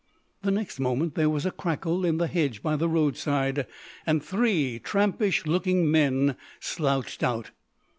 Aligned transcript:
The 0.41 0.49
next 0.49 0.79
moment 0.79 1.13
there 1.13 1.29
was 1.29 1.45
a 1.45 1.51
crackle 1.51 2.03
in 2.05 2.17
the 2.17 2.25
hedge 2.25 2.63
by 2.63 2.75
the 2.75 2.89
roadside, 2.89 3.67
and 4.03 4.23
three 4.25 4.79
trampish 4.79 5.45
looking 5.45 5.91
men 5.91 6.37
slouched 6.59 7.21
out. 7.21 7.51